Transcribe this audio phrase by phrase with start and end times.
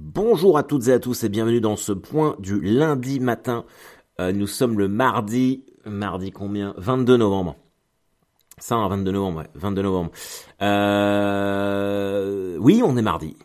[0.00, 3.64] Bonjour à toutes et à tous et bienvenue dans ce point du lundi matin.
[4.20, 6.72] Euh, nous sommes le mardi, mardi combien?
[6.76, 7.56] 22 novembre.
[8.58, 10.12] Ça, un 22 novembre, ouais, 22 novembre.
[10.62, 11.76] Euh,
[12.60, 13.36] oui, on est mardi.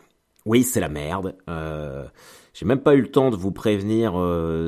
[0.46, 1.34] Oui, c'est la merde.
[1.50, 2.06] Euh,
[2.52, 4.12] J'ai même pas eu le temps de vous prévenir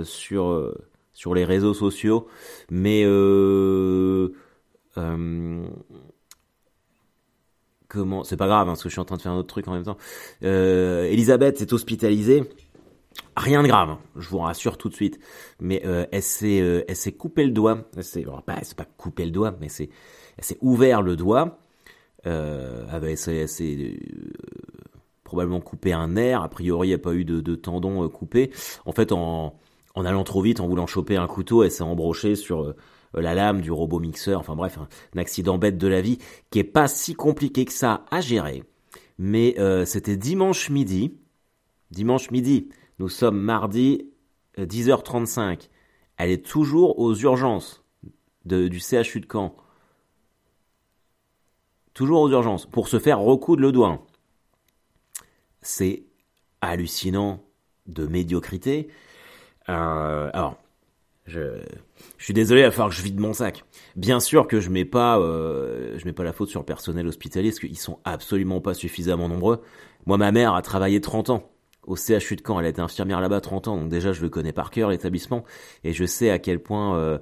[0.05, 0.75] sur
[1.13, 2.27] sur les réseaux sociaux,
[2.69, 3.05] mais
[7.89, 9.49] comment C'est pas grave, hein, parce que je suis en train de faire un autre
[9.49, 9.97] truc en même temps.
[10.43, 12.45] Euh, Elisabeth est hospitalisée.
[13.37, 15.19] Rien de grave, hein, je vous rassure tout de suite.
[15.61, 17.85] Mais euh, elle s'est, euh, elle s'est coupé le doigt.
[17.97, 19.91] Elle s'est, elle s'est pas coupé le doigt, mais c'est,
[20.39, 21.59] elle s'est ouvert le doigt.
[22.27, 23.99] Euh, elle s'est, s'est,
[25.23, 26.43] probablement coupé un nerf.
[26.43, 28.51] A priori, il n'y a pas eu de, de tendon coupé.
[28.85, 29.59] En fait, en,
[29.95, 32.75] en allant trop vite, en voulant choper un couteau, elle s'est embrochée sur
[33.21, 34.41] la lame du robot mixeur.
[34.41, 36.19] Enfin bref, un, accident bête de la vie
[36.51, 38.63] qui est pas si compliqué que ça à gérer.
[39.19, 41.17] Mais euh, c'était dimanche midi.
[41.91, 42.69] Dimanche midi.
[42.99, 44.11] Nous sommes mardi
[44.59, 45.69] euh, 10h35.
[46.19, 47.83] Elle est toujours aux urgences
[48.45, 49.57] du CHU de Caen.
[51.95, 52.67] Toujours aux urgences.
[52.67, 54.07] Pour se faire recoudre le doigt.
[55.63, 56.05] C'est
[56.61, 57.43] hallucinant
[57.87, 58.89] de médiocrité.
[59.69, 60.59] Euh, alors,
[61.27, 61.61] je,
[62.19, 63.65] je suis désolé, il va falloir que je vide mon sac.
[63.97, 67.07] Bien sûr que je mets pas, euh, je mets pas la faute sur le personnel
[67.07, 69.63] hospitalier, parce qu'ils sont absolument pas suffisamment nombreux.
[70.07, 71.51] Moi, ma mère a travaillé 30 ans
[71.87, 72.61] au CHU de Caen.
[72.61, 75.45] Elle a été infirmière là-bas 30 ans, donc déjà je le connais par cœur l'établissement
[75.85, 77.19] et je sais à quel point, euh,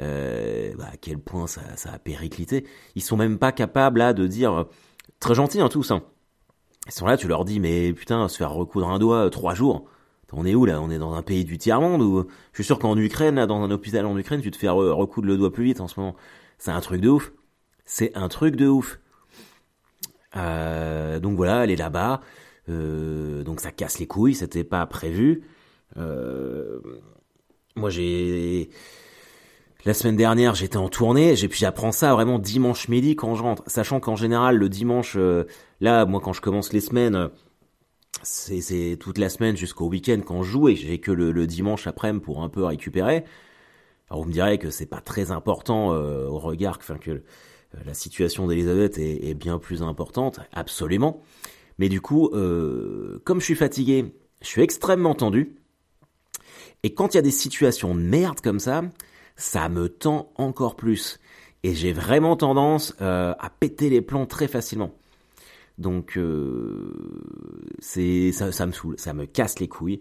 [0.00, 2.66] euh, bah, à quel point ça, ça a périclité.
[2.94, 4.64] Ils sont même pas capables là de dire, euh,
[5.20, 5.90] très gentils hein, tous.
[5.90, 6.02] Hein.
[6.86, 9.54] Ils sont là, tu leur dis mais putain, se faire recoudre un doigt euh, trois
[9.54, 9.86] jours.
[10.32, 10.80] On est où là?
[10.80, 13.70] On est dans un pays du tiers-monde ou je suis sûr qu'en Ukraine, dans un
[13.70, 16.16] hôpital en Ukraine, tu te fais re- recoudre le doigt plus vite en ce moment.
[16.58, 17.32] C'est un truc de ouf.
[17.84, 18.98] C'est un truc de ouf.
[20.36, 22.20] Euh, donc voilà, elle est là-bas.
[22.68, 25.42] Euh, donc ça casse les couilles, c'était pas prévu.
[25.96, 26.78] Euh,
[27.76, 28.70] moi j'ai
[29.84, 33.42] la semaine dernière j'étais en tournée, j'ai puis j'apprends ça vraiment dimanche midi quand je
[33.42, 35.18] rentre, sachant qu'en général le dimanche,
[35.80, 37.30] là moi quand je commence les semaines,
[38.22, 42.24] c'est toute la semaine jusqu'au week-end quand je joue et j'ai que le, dimanche après-midi
[42.24, 43.24] pour un peu récupérer.
[44.08, 47.22] Alors vous me direz que c'est pas très important euh, au regard, enfin que euh,
[47.84, 51.22] la situation d'Elisabeth est, bien plus importante, absolument.
[51.78, 55.56] Mais du coup, euh, comme je suis fatigué, je suis extrêmement tendu.
[56.82, 58.82] Et quand il y a des situations de merde comme ça,
[59.36, 61.18] ça me tend encore plus.
[61.62, 64.90] Et j'ai vraiment tendance à péter les plombs très facilement.
[65.82, 66.90] Donc euh,
[67.80, 70.00] c'est ça, ça me saoule, ça me casse les couilles,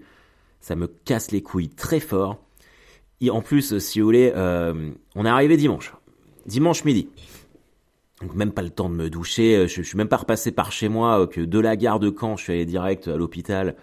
[0.62, 2.38] ça me casse les couilles très fort.
[3.19, 5.94] Et en plus, si vous voulez, euh, on est arrivé dimanche,
[6.46, 7.09] dimanche midi.
[8.22, 10.72] Donc même pas le temps de me doucher, je, je suis même pas repassé par
[10.72, 13.75] chez moi, euh, que de la gare de Caen, je suis allé direct à l'hôpital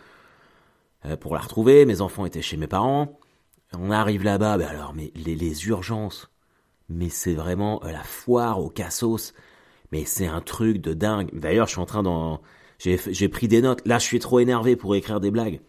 [1.04, 1.84] euh, pour la retrouver.
[1.84, 3.18] Mes enfants étaient chez mes parents.
[3.76, 6.30] On arrive là-bas, ben alors, mais les, les urgences,
[6.88, 9.34] mais c'est vraiment euh, la foire au cassos.
[9.92, 11.30] Mais c'est un truc de dingue.
[11.32, 12.40] D'ailleurs, je suis en train d'en,
[12.78, 13.86] j'ai, pris des notes.
[13.86, 15.60] Là, je suis trop énervé pour écrire des blagues,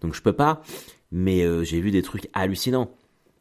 [0.00, 0.62] donc je peux pas.
[1.10, 2.90] Mais euh, j'ai vu des trucs hallucinants.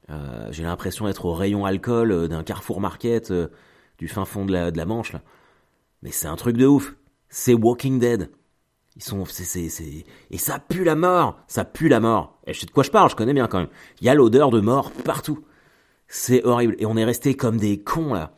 [0.09, 3.47] Euh, j'ai l'impression d'être au rayon alcool euh, d'un Carrefour Market euh,
[3.97, 5.22] du fin fond de la, de la Manche là.
[6.02, 6.96] Mais c'est un truc de ouf.
[7.30, 8.31] C'est Walking Dead.
[8.98, 11.40] Ils sont, c'est, c'est, et ça pue la mort.
[11.48, 12.40] Ça pue la mort.
[12.46, 13.09] Et je sais de quoi je parle.
[13.09, 13.69] Je connais bien quand même.
[14.02, 15.46] Il y a l'odeur de mort partout.
[16.08, 16.75] C'est horrible.
[16.80, 18.34] Et on est resté comme des cons là,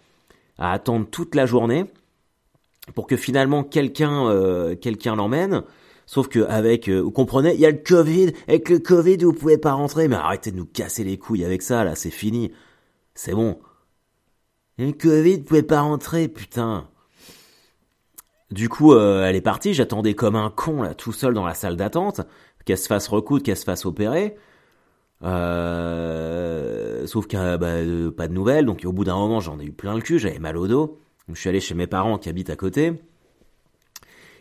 [0.58, 1.86] à attendre toute la journée
[2.96, 5.64] pour que finalement quelqu'un, euh, quelqu'un l'emmène.
[6.06, 8.34] Sauf que avec, euh, vous comprenez, il y a le Covid.
[8.48, 10.08] Avec le Covid, vous pouvez pas rentrer.
[10.08, 11.96] Mais arrêtez de nous casser les couilles avec ça là.
[11.96, 12.52] C'est fini.
[13.16, 13.60] C'est bon.
[14.78, 16.90] Le Covid, vous pouvez pas rentrer, putain.
[18.52, 19.74] Du coup, euh, elle est partie.
[19.74, 22.22] J'attendais comme un con là, tout seul dans la salle d'attente,
[22.66, 24.36] qu'elle se fasse recoudre, qu'elle se fasse opérer.
[25.24, 27.78] Euh, sauf a bah,
[28.16, 28.66] pas de nouvelles.
[28.66, 30.20] Donc au bout d'un moment, j'en ai eu plein le cul.
[30.20, 31.00] J'avais mal au dos.
[31.28, 32.94] Donc je suis allé chez mes parents qui habitent à côté.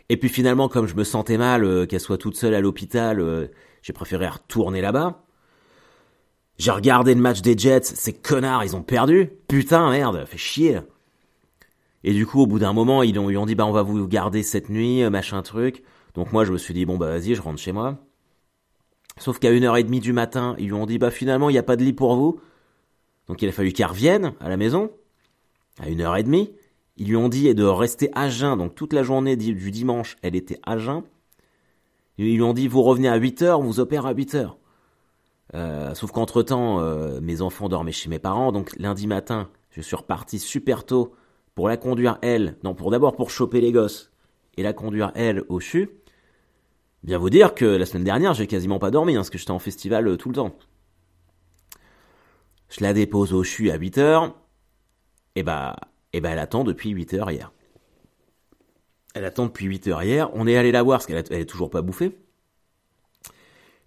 [0.09, 3.19] Et puis finalement, comme je me sentais mal, euh, qu'elle soit toute seule à l'hôpital,
[3.19, 3.47] euh,
[3.81, 5.23] j'ai préféré retourner là-bas.
[6.57, 9.29] J'ai regardé le match des Jets, ces connards, ils ont perdu.
[9.47, 10.81] Putain, merde, fait chier.
[12.03, 13.81] Et du coup, au bout d'un moment, ils ont, ils ont dit, bah, on va
[13.81, 15.83] vous garder cette nuit, machin truc.
[16.15, 18.05] Donc moi, je me suis dit, bon, bah, vas-y, je rentre chez moi.
[19.17, 21.53] Sauf qu'à une heure et demie du matin, ils lui ont dit, bah, finalement, il
[21.53, 22.39] n'y a pas de lit pour vous.
[23.27, 24.91] Donc il a fallu qu'elle revienne à la maison.
[25.79, 26.51] À une heure et demie.
[26.97, 28.57] Ils lui ont dit de rester à jeun.
[28.57, 31.03] Donc toute la journée du dimanche, elle était à jeun.
[32.17, 34.57] Ils lui ont dit, vous revenez à 8 heures, on vous opère à 8 heures.
[35.55, 36.79] Euh, sauf qu'entre temps,
[37.21, 41.13] mes enfants dormaient chez mes parents, donc lundi matin, je suis reparti super tôt
[41.55, 44.11] pour la conduire elle, non, pour d'abord pour choper les gosses
[44.57, 45.89] et la conduire elle au CHU.
[47.03, 49.51] Bien vous dire que la semaine dernière, j'ai quasiment pas dormi, hein, parce que j'étais
[49.51, 50.55] en festival euh, tout le temps.
[52.69, 54.31] Je la dépose au CHU à 8h,
[55.35, 55.75] et bah,
[56.13, 57.51] et bah elle attend depuis 8h hier.
[59.15, 61.81] Elle attend depuis 8h hier, on est allé la voir parce qu'elle est toujours pas
[61.81, 62.17] bouffée.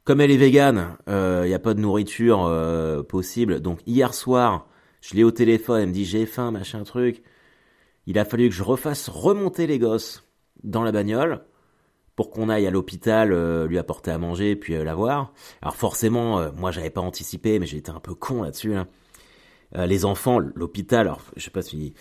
[0.04, 4.12] Comme elle est végane, il euh, n'y a pas de nourriture euh, possible, donc hier
[4.12, 4.68] soir,
[5.00, 7.22] je l'ai au téléphone, elle me dit j'ai faim, machin truc.
[8.06, 10.28] Il a fallu que je refasse remonter les gosses
[10.62, 11.40] dans la bagnole
[12.16, 15.32] pour qu'on aille à l'hôpital euh, lui apporter à manger puis euh, la voir.
[15.62, 18.74] Alors forcément, euh, moi j'avais pas anticipé, mais été un peu con là-dessus.
[19.74, 21.92] les enfants, l'hôpital, alors je sais pas si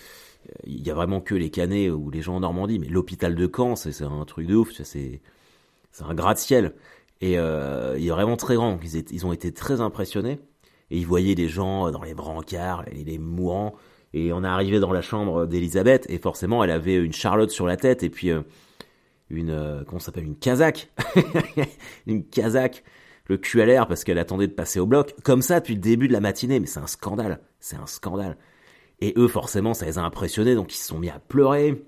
[0.64, 3.50] il y a vraiment que les Canets ou les gens en Normandie, mais l'hôpital de
[3.54, 5.20] Caen, c'est un truc de ouf, c'est
[5.92, 6.74] c'est un gratte-ciel.
[7.20, 8.78] Et il est vraiment très grand.
[8.82, 10.38] Ils, ils ont été très impressionnés.
[10.90, 13.74] Et ils voyaient les gens dans les brancards, les, les mourants.
[14.12, 17.66] Et on est arrivé dans la chambre d'Elisabeth, et forcément, elle avait une charlotte sur
[17.66, 18.30] la tête, et puis
[19.30, 20.90] une euh, comment s'appelle une casaque
[22.06, 22.84] une casaque
[23.26, 25.14] le cul à l'air parce qu'elle attendait de passer au bloc.
[25.24, 26.60] Comme ça depuis le début de la matinée.
[26.60, 27.40] Mais c'est un scandale.
[27.58, 28.36] C'est un scandale.
[29.00, 30.54] Et eux forcément ça les a impressionnés.
[30.54, 31.84] Donc ils se sont mis à pleurer.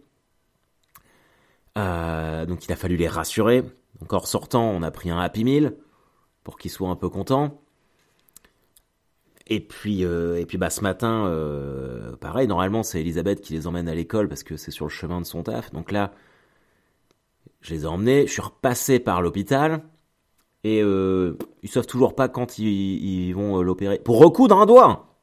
[1.76, 3.62] Euh, donc il a fallu les rassurer.
[4.00, 5.76] Donc en sortant on a pris un Happy Meal
[6.42, 7.62] pour qu'ils soient un peu contents.
[9.50, 11.24] Et puis, euh, et puis bah, ce matin,
[12.20, 15.20] pareil, normalement c'est Elisabeth qui les emmène à l'école parce que c'est sur le chemin
[15.20, 15.72] de son taf.
[15.72, 16.12] Donc là,
[17.60, 19.82] je les ai emmenés, je suis repassé par l'hôpital,
[20.64, 23.98] et euh, ils savent toujours pas quand ils, vont euh, l'opérer.
[23.98, 25.18] Pour recoudre un doigt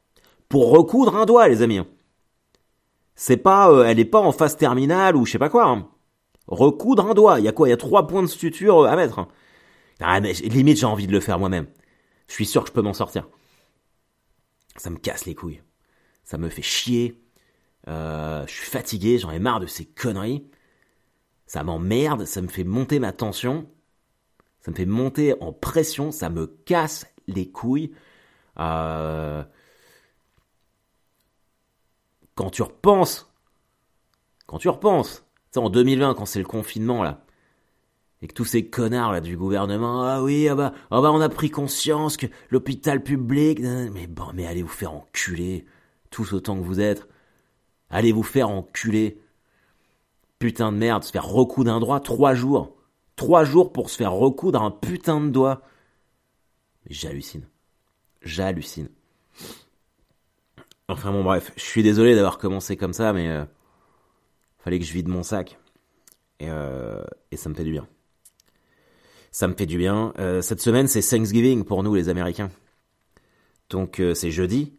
[0.48, 1.80] Pour recoudre un doigt, les amis
[3.14, 5.68] C'est pas, euh, elle est pas en phase terminale ou je sais pas quoi.
[5.68, 5.88] Hein.
[6.48, 7.68] Recoudre un doigt, il y a quoi?
[7.68, 9.28] Il y a trois points de suture à mettre.
[10.00, 11.66] Ah, mais limite, j'ai envie de le faire moi-même.
[12.28, 13.28] Je suis sûr que je peux m'en sortir.
[14.76, 15.62] Ça me casse les couilles.
[16.24, 17.20] Ça me fait chier.
[17.86, 20.46] je suis fatigué, j'en ai marre de ces conneries.
[21.46, 23.68] Ça m'emmerde, ça me fait monter ma tension,
[24.60, 27.92] ça me fait monter en pression, ça me casse les couilles.
[28.58, 29.44] Euh,
[32.34, 33.32] quand tu repenses,
[34.46, 35.24] quand tu repenses,
[35.56, 37.24] en 2020, quand c'est le confinement là,
[38.22, 41.20] et que tous ces connards là du gouvernement, ah oui, ah bah, ah bah on
[41.20, 45.66] a pris conscience que l'hôpital public, mais bon, mais allez vous faire enculer,
[46.10, 47.06] tous autant que vous êtes,
[47.90, 49.20] allez vous faire enculer
[50.38, 52.76] putain de merde, se faire recoudre un doigt, trois jours.
[53.16, 55.62] Trois jours pour se faire recoudre un putain de doigt.
[56.88, 57.46] J'hallucine.
[58.22, 58.88] J'hallucine.
[60.88, 63.44] Enfin bon bref, je suis désolé d'avoir commencé comme ça, mais euh,
[64.58, 65.58] fallait que je vide mon sac.
[66.38, 67.88] Et, euh, et, ça me fait du bien.
[69.32, 70.12] Ça me fait du bien.
[70.18, 72.50] Euh, cette semaine, c'est Thanksgiving pour nous les Américains.
[73.70, 74.74] Donc c'est jeudi.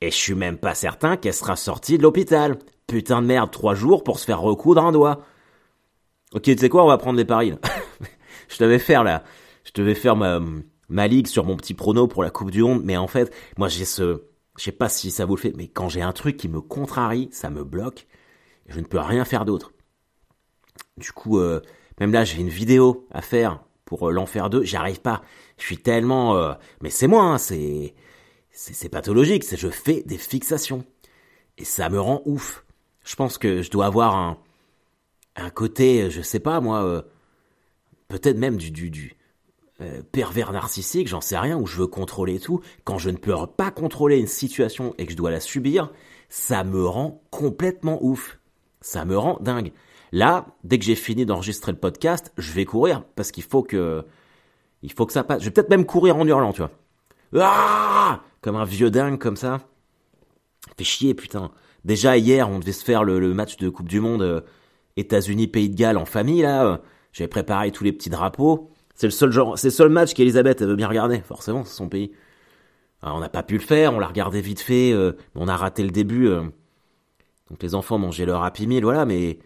[0.00, 2.58] Et je suis même pas certain qu'elle sera sortie de l'hôpital
[2.92, 5.24] putain de merde, trois jours pour se faire recoudre un doigt.
[6.34, 7.54] Ok, tu sais quoi, on va prendre les paris.
[8.48, 9.24] je devais faire la,
[9.64, 10.40] je devais faire ma,
[10.90, 13.68] ma ligue sur mon petit prono pour la Coupe du Monde, mais en fait, moi
[13.68, 14.24] j'ai ce,
[14.58, 16.60] je sais pas si ça vous le fait, mais quand j'ai un truc qui me
[16.60, 18.06] contrarie, ça me bloque,
[18.66, 19.72] je ne peux rien faire d'autre.
[20.98, 21.62] Du coup, euh,
[21.98, 25.22] même là, j'ai une vidéo à faire pour euh, l'enfer 2, j'y arrive pas.
[25.56, 26.52] Je suis tellement, euh,
[26.82, 27.94] mais c'est moi, hein, c'est,
[28.50, 30.84] c'est pathologique, c'est je fais des fixations
[31.56, 32.66] et ça me rend ouf.
[33.04, 34.38] Je pense que je dois avoir un,
[35.36, 37.02] un côté, je sais pas moi, euh,
[38.08, 39.16] peut-être même du,
[39.80, 42.60] euh, pervers narcissique, j'en sais rien, où je veux contrôler tout.
[42.84, 45.90] Quand je ne peux pas contrôler une situation et que je dois la subir,
[46.28, 48.38] ça me rend complètement ouf.
[48.80, 49.72] Ça me rend dingue.
[50.12, 54.04] Là, dès que j'ai fini d'enregistrer le podcast, je vais courir parce qu'il faut que,
[54.82, 55.40] il faut que ça passe.
[55.40, 56.70] Je vais peut-être même courir en hurlant, tu vois.
[57.40, 59.60] Ah comme un vieux dingue comme ça.
[60.76, 61.50] Fait chier, putain.
[61.84, 64.40] Déjà hier, on devait se faire le, match de Coupe du Monde euh,
[64.96, 66.66] États-Unis Pays de Galles en famille là.
[66.66, 66.76] Euh.
[67.12, 68.70] J'avais préparé tous les petits drapeaux.
[68.94, 71.20] C'est le seul genre, c'est le seul match qu'Elisabeth veut bien regarder.
[71.20, 72.12] Forcément, c'est son pays.
[73.02, 73.92] on n'a pas pu le faire.
[73.92, 74.92] On l'a regardé vite fait.
[74.92, 76.26] Euh, on a raté le début.
[76.28, 79.04] donc les enfants mangeaient leur Happy Meal, voilà.
[79.04, 79.40] Mais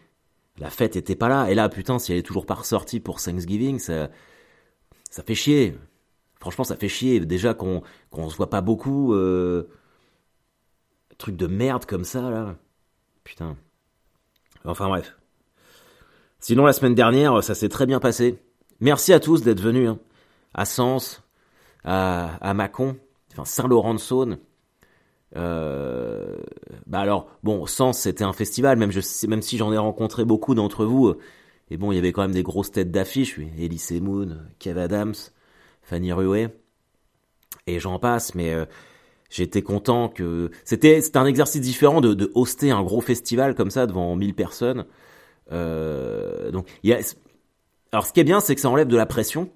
[0.59, 1.51] la fête était pas là.
[1.51, 4.11] Et là, putain, si elle est toujours pas ressortie pour Thanksgiving, ça,
[5.11, 5.77] ça fait chier.
[6.39, 7.19] Franchement, ça fait chier.
[7.19, 9.13] Déjà qu'on qu'on se voit pas beaucoup.
[11.19, 12.57] Truc de merde comme ça, là.
[13.25, 13.57] Putain.
[14.65, 15.17] Enfin bref.
[16.41, 18.39] Sinon, la semaine dernière, ça s'est très bien passé.
[18.81, 19.89] Merci à tous d'être venus.
[19.89, 19.99] Hein.
[20.55, 21.23] À Sens,
[21.85, 22.97] à, à Mâcon,
[23.33, 24.39] enfin Saint-Laurent-de-Saône.
[25.37, 26.37] Euh,
[26.87, 30.55] bah alors, bon, Sens, c'était un festival, même, je, même si j'en ai rencontré beaucoup
[30.55, 31.09] d'entre vous.
[31.09, 31.19] Euh,
[31.71, 33.49] et bon, il y avait quand même des grosses têtes d'affiche, oui.
[33.59, 35.15] Elise Moon, Kev Adams,
[35.83, 36.49] Fanny Rué,
[37.67, 38.67] et j'en passe, mais euh,
[39.31, 43.71] J'étais content que c'était c'était un exercice différent de, de hoster un gros festival comme
[43.71, 44.87] ça devant 1000 personnes.
[45.53, 47.01] Euh, donc il y a
[47.93, 49.51] alors ce qui est bien, c'est que ça enlève de la pression,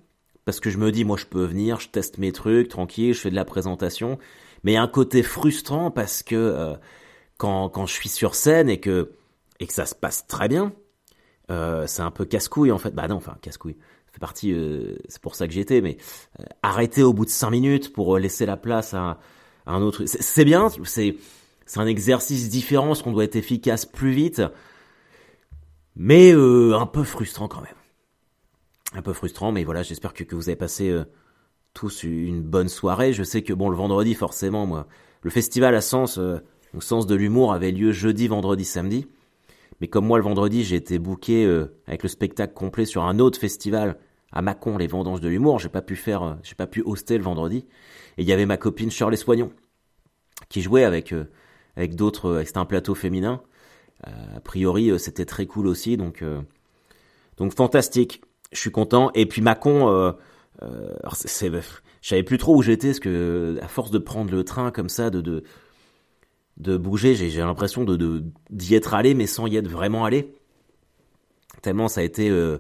[0.45, 3.21] parce que je me dis, moi je peux venir, je teste mes trucs, tranquille, je
[3.21, 4.19] fais de la présentation,
[4.65, 6.75] mais il y a un côté frustrant parce que euh,
[7.39, 9.13] quand, quand je suis sur scène et que,
[9.59, 10.73] et que ça se passe très bien,
[11.51, 12.95] euh, c'est un peu casse-couille en fait.
[12.95, 13.77] Bah non, enfin casse-couille.
[14.13, 15.97] Fait partie, euh, c'est pour ça que j'y étais, mais
[16.41, 19.19] euh, arrêter au bout de cinq minutes pour laisser la place à
[19.71, 20.05] un autre.
[20.07, 21.17] C'est bien, c'est
[21.77, 24.43] un exercice différent, parce qu'on doit être efficace plus vite,
[25.97, 27.75] mais un peu frustrant quand même.
[28.95, 30.95] Un peu frustrant, mais voilà, j'espère que, vous avez passé
[31.75, 33.13] tous une bonne soirée.
[33.13, 34.89] Je sais que bon, le vendredi forcément, moi,
[35.23, 36.19] le festival à Sens,
[36.75, 39.07] au Sens de l'humour avait lieu jeudi, vendredi, samedi.
[39.81, 43.19] Mais comme moi, le vendredi, j'ai été booké euh, avec le spectacle complet sur un
[43.19, 43.99] autre festival
[44.31, 45.59] à Mâcon, les Vendanges de l'humour.
[45.59, 47.65] J'ai pas pu faire, euh, j'ai pas pu hoster le vendredi.
[48.19, 49.51] Et il y avait ma copine Shirley Soignon
[50.49, 51.25] qui jouait avec euh,
[51.77, 52.43] avec d'autres.
[52.45, 53.41] c'était un plateau féminin.
[54.05, 55.97] a priori, c'était très cool aussi.
[55.97, 56.25] Donc
[57.37, 58.23] donc fantastique.
[58.53, 59.11] Je suis content.
[59.15, 60.15] Et puis Mâcon,
[61.13, 61.51] c'est,
[62.01, 64.89] je savais plus trop où j'étais parce que à force de prendre le train comme
[64.89, 65.45] ça, de, de
[66.61, 67.15] de bouger.
[67.15, 70.35] J'ai l'impression de d'y être allé, mais sans y être vraiment allé.
[71.63, 72.59] Tellement ça a été euh,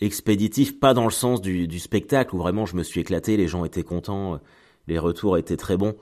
[0.00, 3.48] expéditif, pas dans le sens du, du, spectacle où vraiment je me suis éclaté, les
[3.48, 4.40] gens étaient contents,
[4.86, 5.94] les retours étaient très bons.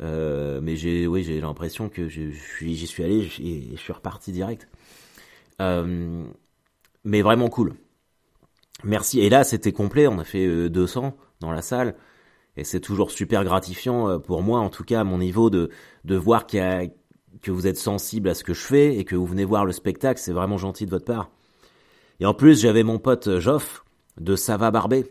[0.00, 4.68] Euh, mais j'ai, oui, j'ai l'impression que j'y suis allé et je suis reparti direct.
[5.60, 6.24] Euh,
[7.04, 7.74] mais vraiment cool.
[8.84, 9.20] Merci.
[9.20, 10.06] Et là, c'était complet.
[10.08, 11.94] On a fait 200 dans la salle.
[12.56, 15.70] Et c'est toujours super gratifiant euh, pour moi, en tout cas à mon niveau, de,
[16.04, 16.86] de voir qu'il y a,
[17.40, 19.72] que vous êtes sensible à ce que je fais et que vous venez voir le
[19.72, 20.20] spectacle.
[20.20, 21.30] C'est vraiment gentil de votre part.
[22.20, 23.84] Et en plus, j'avais mon pote euh, Joff
[24.20, 25.04] de Sava Barbé.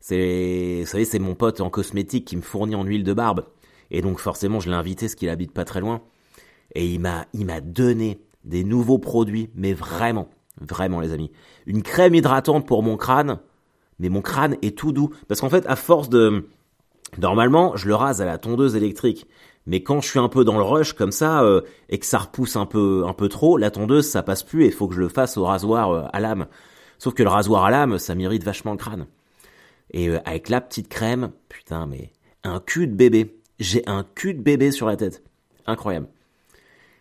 [0.00, 3.44] Vous savez, c'est mon pote en cosmétique qui me fournit en huile de barbe.
[3.90, 6.02] Et donc forcément, je l'ai invité parce qu'il habite pas très loin.
[6.74, 10.28] Et il m'a, il m'a donné des nouveaux produits, mais vraiment,
[10.60, 11.30] vraiment les amis.
[11.66, 13.38] Une crème hydratante pour mon crâne,
[13.98, 15.10] mais mon crâne est tout doux.
[15.28, 16.46] Parce qu'en fait, à force de,
[17.18, 19.26] Normalement, je le rase à la tondeuse électrique.
[19.66, 22.18] Mais quand je suis un peu dans le rush comme ça euh, et que ça
[22.18, 24.94] repousse un peu un peu trop, la tondeuse ça passe plus et il faut que
[24.94, 26.46] je le fasse au rasoir euh, à lame.
[26.98, 29.06] Sauf que le rasoir à lame, ça m'irrite vachement le crâne.
[29.92, 33.39] Et euh, avec la petite crème, putain mais un cul de bébé.
[33.60, 35.22] J'ai un cul de bébé sur la tête.
[35.66, 36.08] Incroyable.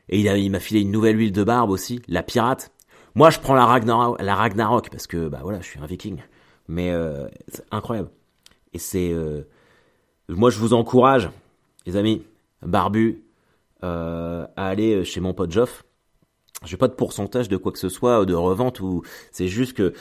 [0.09, 2.71] Et il m'a filé une nouvelle huile de barbe aussi, la pirate.
[3.15, 6.21] Moi je prends la Ragnarok, parce que bah voilà, je suis un viking.
[6.67, 6.91] Mais
[7.47, 8.09] c'est incroyable.
[8.73, 9.13] Et c'est
[10.29, 11.29] moi, je vous encourage,
[11.87, 12.21] les amis,
[12.61, 13.23] barbus,
[13.83, 15.83] euh, à aller chez mon pote Joff.
[16.65, 19.01] J'ai pas de pourcentage de quoi que ce soit, de revente ou
[19.31, 19.93] c'est juste que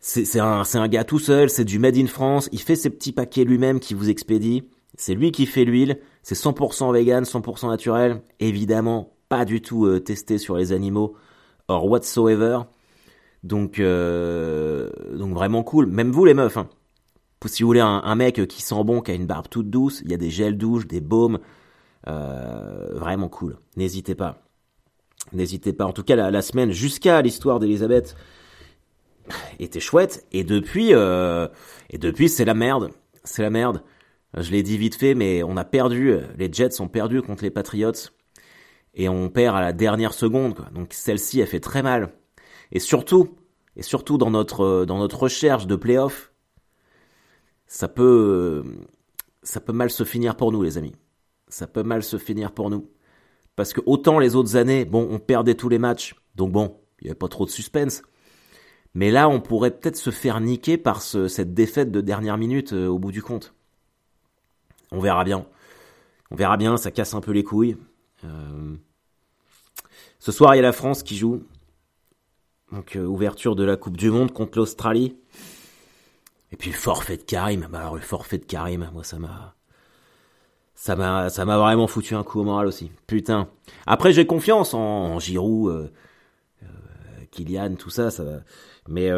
[0.00, 2.50] c'est un, un gars tout seul, c'est du made in France.
[2.52, 4.64] Il fait ses petits paquets lui-même qui vous expédie.
[4.96, 5.98] C'est lui qui fait l'huile.
[6.22, 8.22] C'est 100% vegan, 100% naturel.
[8.40, 11.16] Évidemment, pas du tout euh, testé sur les animaux
[11.68, 12.60] or whatsoever.
[13.42, 15.86] Donc, euh, donc vraiment cool.
[15.86, 16.68] Même vous les meufs, hein
[17.46, 20.10] si vous voulez un, mec qui sent bon, qui a une barbe toute douce, il
[20.10, 21.40] y a des gels douches, des baumes,
[22.08, 23.58] euh, vraiment cool.
[23.76, 24.38] N'hésitez pas.
[25.34, 25.84] N'hésitez pas.
[25.84, 28.16] En tout cas, la, semaine jusqu'à l'histoire d'Elisabeth
[29.58, 30.24] était chouette.
[30.32, 32.92] Et depuis, et depuis, c'est la merde.
[33.24, 33.82] C'est la merde.
[34.36, 36.16] Je l'ai dit vite fait, mais on a perdu.
[36.36, 37.92] Les Jets ont perdu contre les Patriots.
[38.94, 40.66] Et on perd à la dernière seconde.
[40.72, 42.12] Donc celle-ci, a fait très mal.
[42.72, 43.36] Et surtout,
[43.76, 46.32] et surtout dans notre, notre recherche de playoff,
[47.66, 48.64] ça peut,
[49.42, 50.94] ça peut mal se finir pour nous, les amis.
[51.48, 52.88] Ça peut mal se finir pour nous.
[53.56, 57.04] Parce que autant les autres années, bon, on perdait tous les matchs, donc bon, il
[57.04, 58.02] n'y avait pas trop de suspense.
[58.94, 62.86] Mais là, on pourrait peut-être se faire niquer par cette défaite de dernière minute euh,
[62.86, 63.54] au bout du compte.
[64.94, 65.44] On verra bien.
[66.30, 67.76] On verra bien, ça casse un peu les couilles.
[68.24, 68.76] Euh,
[70.20, 71.42] ce soir, il y a la France qui joue.
[72.72, 75.16] Donc, euh, ouverture de la Coupe du Monde contre l'Australie.
[76.52, 79.56] Et puis forfait de Karim, bah alors le forfait de Karim, moi ça m'a
[80.76, 82.92] ça ça m'a vraiment foutu un coup au moral aussi.
[83.08, 83.48] Putain.
[83.86, 85.90] Après j'ai confiance en, Giroud,
[86.62, 86.66] euh,
[87.32, 88.10] Kylian, tout ça,
[88.86, 89.10] mais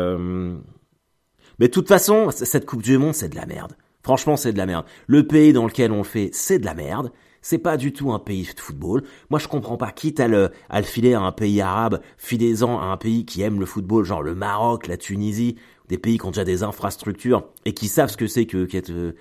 [1.59, 3.75] mais de toute façon, cette Coupe du Monde, c'est de la merde.
[4.07, 4.85] Franchement, c'est de la merde.
[5.09, 7.11] Le pays dans lequel on le fait, c'est de la merde.
[7.43, 9.03] C'est pas du tout un pays de football.
[9.31, 9.91] Moi, je comprends pas.
[9.91, 13.43] Quitte à le, à le filer à un pays arabe, filez-en à un pays qui
[13.43, 15.57] aime le football, genre le Maroc, la Tunisie,
[15.89, 19.13] des pays qui ont déjà des infrastructures et qui savent ce que c'est que euh,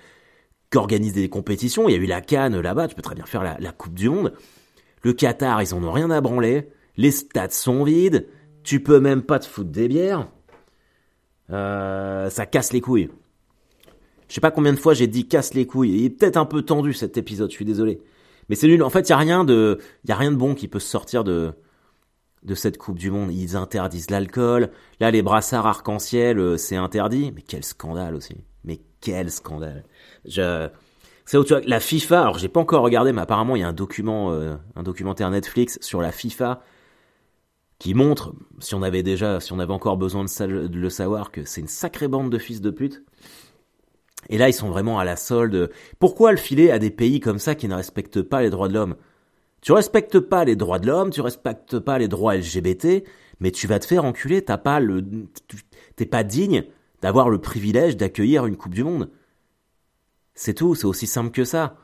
[0.70, 1.88] qu'organiser des compétitions.
[1.88, 4.08] Il y a eu la Cannes là-bas, tu peux très bien faire la, Coupe du
[4.08, 4.34] Monde.
[5.02, 6.68] Le Qatar, ils en ont rien à branler.
[6.96, 8.28] Les stades sont vides.
[8.62, 10.28] Tu peux même pas te foutre des bières.
[11.50, 13.10] Euh, ça casse les couilles.
[14.28, 15.90] Je sais pas combien de fois j'ai dit casse les couilles.
[15.90, 18.00] Il est peut-être un peu tendu cet épisode, je suis désolé.
[18.48, 18.82] Mais c'est nul.
[18.82, 21.24] En fait, il y a rien de, y a rien de bon qui peut sortir
[21.24, 21.52] de,
[22.42, 23.32] de cette Coupe du Monde.
[23.32, 24.70] Ils interdisent l'alcool.
[25.00, 27.32] Là, les brassards arc-en-ciel, euh, c'est interdit.
[27.34, 28.36] Mais quel scandale aussi.
[28.64, 29.84] Mais quel scandale.
[30.24, 30.68] Je...
[31.24, 33.72] C'est autre La FIFA, alors j'ai pas encore regardé, mais apparemment il y a un
[33.72, 36.62] document, euh, un documentaire Netflix sur la FIFA
[37.80, 41.32] qui montre, si on avait déjà, si on avait encore besoin de, de le savoir,
[41.32, 43.04] que c'est une sacrée bande de fils de pute.
[44.28, 45.70] Et là, ils sont vraiment à la solde.
[45.98, 48.74] Pourquoi le filer à des pays comme ça qui ne respectent pas les droits de
[48.74, 48.96] l'homme?
[49.60, 53.04] Tu respectes pas les droits de l'homme, tu respectes pas les droits LGBT,
[53.40, 55.04] mais tu vas te faire enculer, t'as pas le,
[55.96, 56.64] t'es pas digne
[57.02, 59.10] d'avoir le privilège d'accueillir une Coupe du Monde.
[60.34, 61.76] C'est tout, c'est aussi simple que ça.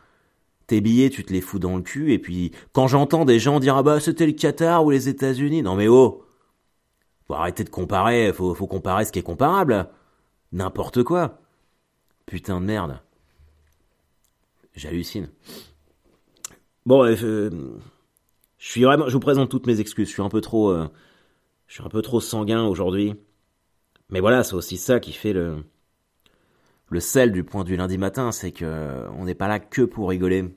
[0.66, 3.58] Tes billets, tu te les fous dans le cul, et puis quand j'entends des gens
[3.60, 6.24] dire ah bah c'était le Qatar ou les États-Unis, non mais oh,
[7.26, 9.88] faut arrêter de comparer, faut, faut comparer ce qui est comparable.
[10.52, 11.41] N'importe quoi.
[12.32, 12.98] Putain de merde.
[14.74, 15.28] J'hallucine.
[16.86, 17.50] Bon, euh,
[18.56, 20.08] je suis vraiment, je vous présente toutes mes excuses.
[20.08, 20.88] Je suis un peu trop, euh,
[21.66, 23.16] je suis un peu trop sanguin aujourd'hui.
[24.08, 25.62] Mais voilà, c'est aussi ça qui fait le,
[26.88, 30.08] le sel du point du lundi matin, c'est que on n'est pas là que pour
[30.08, 30.56] rigoler.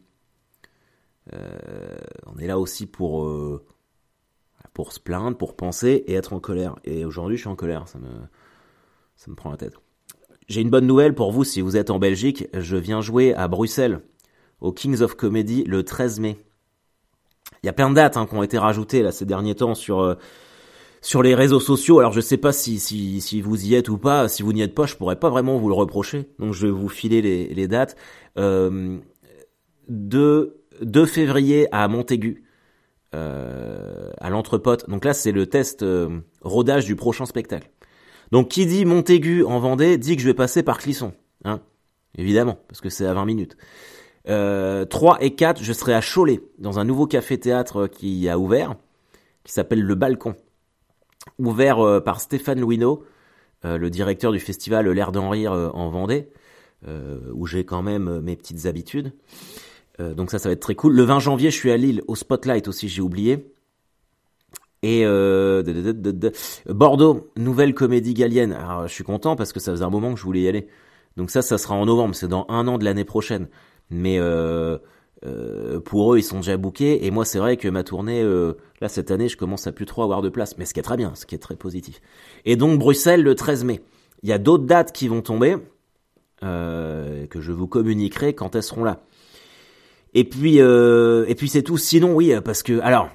[1.34, 3.30] Euh, on est là aussi pour
[4.72, 6.78] pour se plaindre, pour penser et être en colère.
[6.86, 7.86] Et aujourd'hui, je suis en colère.
[7.90, 8.08] Ça me
[9.18, 9.85] ça me prend la tête.
[10.48, 12.48] J'ai une bonne nouvelle pour vous si vous êtes en Belgique.
[12.54, 14.02] Je viens jouer à Bruxelles
[14.62, 16.38] au Kings of Comedy le 13 mai.
[17.64, 19.76] Il y a plein de dates hein, qui ont été rajoutées là ces derniers temps
[19.76, 20.16] sur euh,
[21.02, 22.00] sur les réseaux sociaux.
[22.00, 24.28] Alors je sais pas si, si, si vous y êtes ou pas.
[24.28, 26.30] Si vous n'y êtes pas, je pourrais pas vraiment vous le reprocher.
[26.40, 27.96] Donc je vais vous filer les, les dates.
[28.38, 28.98] Euh,
[29.90, 32.44] 2, 2 février à Montaigu,
[33.14, 34.90] euh, à l'Entrepote.
[34.90, 37.70] Donc là c'est le test euh, rodage du prochain spectacle.
[38.32, 41.14] Donc qui dit Montaigu en Vendée dit que je vais passer par Clisson.
[41.44, 41.62] Hein
[42.18, 43.58] Évidemment, parce que c'est à 20 minutes.
[44.28, 48.76] Euh, 3 et 4, je serai à Cholet, dans un nouveau café-théâtre qui a ouvert,
[49.44, 50.36] qui s'appelle Le Balcon.
[51.40, 53.04] Ouvert euh, par Stéphane Louineau,
[53.66, 56.30] euh, le directeur du festival L'air d'en rire euh, en Vendée,
[57.34, 59.12] où j'ai quand même mes petites habitudes.
[59.98, 60.94] donc ça, ça va être très cool.
[60.94, 63.55] Le 20 janvier, je suis à Lille, au Spotlight aussi, j'ai oublié.
[64.88, 65.04] Et
[66.68, 68.54] Bordeaux, nouvelle comédie galienne.
[68.54, 70.68] Alors je suis content parce que ça faisait un moment que je voulais y aller.
[71.18, 73.48] Donc ça, ça sera en novembre, c'est dans un an de l'année prochaine.
[73.90, 74.78] Mais euh,
[75.26, 77.06] euh, pour eux ils sont déjà bookés.
[77.06, 79.86] Et moi c'est vrai que ma tournée euh, là cette année je commence à plus
[79.86, 80.58] trop avoir de place.
[80.58, 82.02] Mais ce qui est très bien ce qui est très positif.
[82.46, 83.82] Et donc Bruxelles le 13 mai.
[84.24, 85.58] Il y a d'autres dates qui vont tomber
[86.44, 89.04] euh, que je vous communiquerai quand elles seront là.
[90.14, 91.78] Et puis euh, et puis c'est tout.
[91.78, 93.10] Sinon oui parce que alors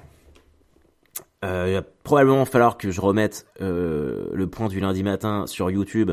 [1.43, 6.11] euh, il va probablement falloir que je remette le point du lundi matin sur YouTube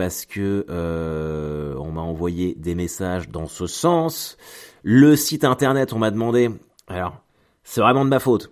[0.00, 4.38] parce que euh, on m'a envoyé des messages dans ce sens.
[4.82, 6.48] Le site internet, on m'a demandé.
[6.88, 7.22] Alors,
[7.64, 8.50] c'est vraiment de ma faute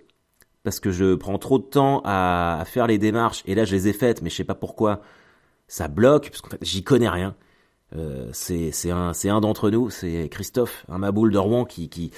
[0.63, 3.87] parce que je prends trop de temps à, faire les démarches et là je les
[3.87, 5.01] ai faites, mais je sais pas pourquoi
[5.67, 7.35] ça bloque parce qu'en fait j'y connais rien.
[7.95, 12.11] Euh, c'est un d'entre nous, c'est Christophe, un maboule de Rouen qui qui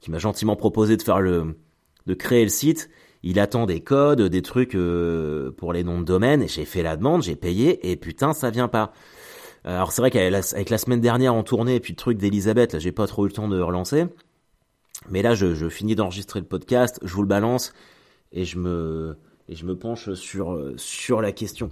[0.00, 1.58] qui m'a gentiment proposé de faire le
[2.06, 2.88] de créer le site
[3.22, 6.48] il attend des codes, des trucs euh, pour les noms de domaine.
[6.48, 8.92] J'ai fait la demande, j'ai payé et putain ça vient pas.
[9.64, 12.78] Alors c'est vrai qu'avec la semaine dernière en tournée et puis le truc d'Elisabeth, là
[12.78, 14.06] j'ai pas trop eu le temps de relancer.
[15.10, 17.72] Mais là je, finis d'enregistrer le podcast, je vous le balance
[18.32, 19.16] et je me
[19.74, 21.70] penche sur sur la question.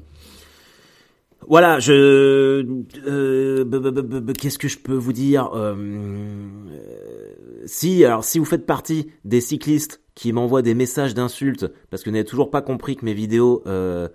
[1.49, 2.65] Voilà, je
[3.07, 5.75] euh, qu'est-ce que je peux vous dire euh,
[7.67, 12.09] Si alors si vous faites partie des cyclistes qui m'envoient des messages d'insultes parce que
[12.09, 14.09] vous n'avez toujours pas compris que mes vidéos euh,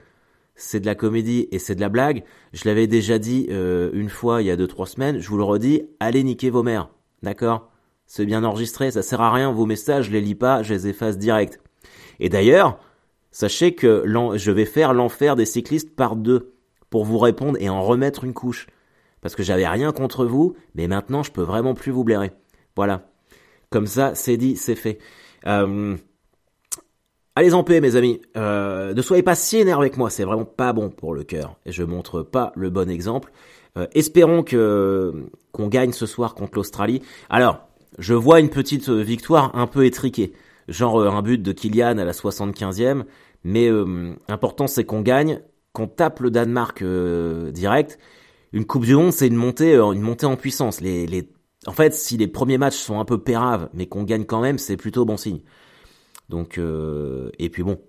[0.55, 4.41] c'est de la comédie et c'est de la blague, je l'avais déjà dit une fois
[4.41, 6.89] il y a deux trois semaines, je vous le redis, allez niquer vos mères,
[7.23, 7.71] d'accord?
[8.05, 10.87] C'est bien enregistré, ça sert à rien vos messages, je les lis pas, je les
[10.87, 11.61] efface direct.
[12.19, 12.79] Et d'ailleurs,
[13.31, 14.03] sachez que
[14.35, 16.53] je vais faire l'enfer des cyclistes par deux
[16.89, 18.67] pour vous répondre et en remettre une couche.
[19.21, 22.31] Parce que j'avais rien contre vous, mais maintenant je peux vraiment plus vous blairer.
[22.75, 23.10] Voilà.
[23.71, 24.99] Comme ça, c'est dit, c'est fait.
[25.47, 25.95] Euh...
[27.35, 28.21] Allez en paix, mes amis.
[28.35, 31.55] Euh, ne soyez pas si énervés avec moi, c'est vraiment pas bon pour le cœur.
[31.65, 33.31] Et je montre pas le bon exemple.
[33.77, 35.13] Euh, espérons que
[35.53, 37.01] qu'on gagne ce soir contre l'Australie.
[37.29, 40.33] Alors, je vois une petite victoire un peu étriquée,
[40.67, 43.05] genre un but de Kylian à la 75e.
[43.45, 43.69] Mais
[44.27, 47.97] important, c'est qu'on gagne qu'on tape le Danemark direct,
[48.51, 50.81] une Coupe du Monde, c'est une montée, une montée en puissance.
[50.81, 51.07] Les...
[51.67, 54.57] En fait, si les premiers matchs sont un peu péraves, mais qu'on gagne quand même,
[54.57, 55.41] c'est plutôt bon signe.
[56.29, 57.79] Donc, euh, et puis bon,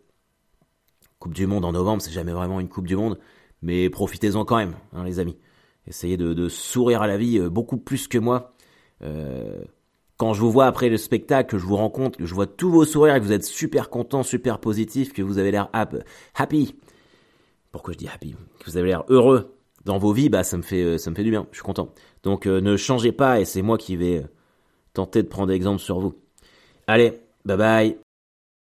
[1.18, 3.18] Coupe du Monde en novembre, c'est jamais vraiment une Coupe du Monde,
[3.62, 5.38] mais profitez-en quand même, hein, les amis.
[5.86, 8.52] Essayez de, sourire à la vie euh, beaucoup plus que moi.
[9.02, 9.62] Euh,
[10.16, 12.84] quand je vous vois après le spectacle, je vous rencontre, que je vois tous vos
[12.84, 15.70] sourires et que vous êtes super contents, super positifs, que vous avez l'air
[16.34, 16.76] happy.
[17.72, 18.36] Pourquoi je dis happy?
[18.60, 21.46] Que vous avez l'air heureux dans vos vies, bah ça me fait du bien.
[21.50, 21.92] Je suis content.
[22.22, 24.26] Donc euh, ne changez pas et c'est moi qui vais euh,
[24.92, 26.14] tenter de prendre exemple sur vous.
[26.86, 28.11] Allez, bye bye